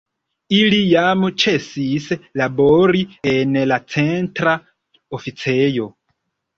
Ili 0.59 0.79
jam 0.93 1.25
ĉesis 1.43 2.09
labori 2.43 3.05
en 3.35 3.63
la 3.75 3.81
Centra 3.99 4.59
Oficejo. 5.23 5.93